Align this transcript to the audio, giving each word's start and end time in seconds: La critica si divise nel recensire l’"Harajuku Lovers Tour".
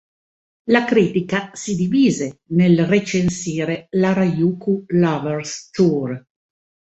La 0.71 0.83
critica 0.83 1.51
si 1.53 1.75
divise 1.75 2.39
nel 2.53 2.87
recensire 2.87 3.85
l’"Harajuku 3.91 4.85
Lovers 4.87 5.69
Tour". 5.69 6.25